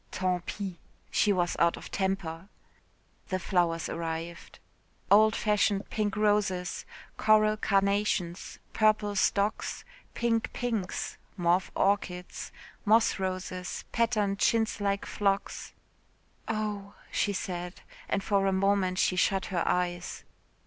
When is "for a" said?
18.23-18.51